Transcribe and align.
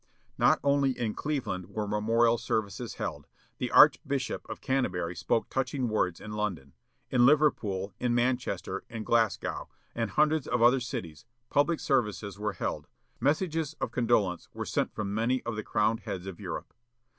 Not 0.35 0.59
only 0.63 0.97
in 0.97 1.13
Cleveland 1.13 1.67
were 1.69 1.87
memorial 1.87 2.39
services 2.39 2.95
held. 2.95 3.27
The 3.59 3.69
Archbishop 3.69 4.49
of 4.49 4.59
Canterbury 4.59 5.15
spoke 5.15 5.47
touching 5.51 5.89
words 5.89 6.19
in 6.19 6.31
London. 6.31 6.73
In 7.11 7.27
Liverpool, 7.27 7.93
in 7.99 8.15
Manchester, 8.15 8.83
in 8.89 9.03
Glasgow, 9.03 9.69
and 9.93 10.09
hundreds 10.09 10.47
of 10.47 10.59
other 10.63 10.79
cities, 10.79 11.25
public 11.51 11.79
services 11.79 12.39
were 12.39 12.53
held. 12.53 12.87
Messages 13.19 13.75
of 13.79 13.91
condolence 13.91 14.49
were 14.55 14.65
sent 14.65 14.91
from 14.91 15.13
many 15.13 15.43
of 15.43 15.55
the 15.55 15.61
crowned 15.63 15.99
heads 15.99 16.25
of 16.25 16.39
Europe. 16.39 16.73